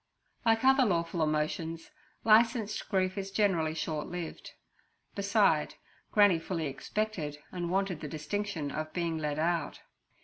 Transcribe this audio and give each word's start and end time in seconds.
Like 0.43 0.63
other 0.63 0.83
lawful 0.83 1.21
emotions, 1.21 1.91
licensed 2.23 2.89
grief 2.89 3.19
is 3.19 3.29
generally 3.29 3.75
short 3.75 4.07
lived. 4.07 4.53
Beside, 5.13 5.75
Granny 6.11 6.39
fully 6.39 6.65
expected 6.65 7.37
and 7.51 7.69
wanted 7.69 7.99
the 8.01 8.07
distinction 8.07 8.71
of 8.71 8.93
being 8.93 9.19
led 9.19 9.37
out. 9.37 9.81